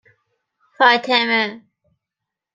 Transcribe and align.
فاطمه 0.77 1.61